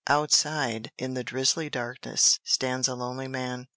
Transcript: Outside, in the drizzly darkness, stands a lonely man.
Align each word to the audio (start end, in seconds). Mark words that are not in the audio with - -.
Outside, 0.07 0.91
in 0.97 1.13
the 1.13 1.23
drizzly 1.23 1.69
darkness, 1.69 2.39
stands 2.43 2.87
a 2.87 2.95
lonely 2.95 3.27
man. 3.27 3.67